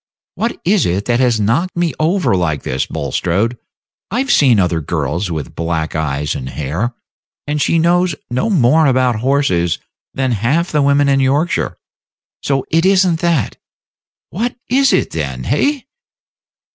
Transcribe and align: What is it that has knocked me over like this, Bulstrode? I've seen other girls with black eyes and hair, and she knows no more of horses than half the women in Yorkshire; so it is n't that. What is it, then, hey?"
What 0.33 0.59
is 0.65 0.87
it 0.87 1.05
that 1.05 1.19
has 1.19 1.39
knocked 1.39 1.77
me 1.77 1.93
over 1.99 2.35
like 2.35 2.63
this, 2.63 2.87
Bulstrode? 2.87 3.55
I've 4.09 4.31
seen 4.31 4.59
other 4.59 4.81
girls 4.81 5.29
with 5.29 5.53
black 5.53 5.95
eyes 5.95 6.33
and 6.33 6.49
hair, 6.49 6.95
and 7.45 7.61
she 7.61 7.77
knows 7.77 8.15
no 8.27 8.49
more 8.49 8.87
of 8.87 9.15
horses 9.17 9.77
than 10.15 10.31
half 10.31 10.71
the 10.71 10.81
women 10.81 11.07
in 11.07 11.19
Yorkshire; 11.19 11.77
so 12.41 12.65
it 12.71 12.83
is 12.83 13.05
n't 13.05 13.19
that. 13.19 13.57
What 14.31 14.55
is 14.71 14.91
it, 14.91 15.11
then, 15.11 15.43
hey?" 15.43 15.85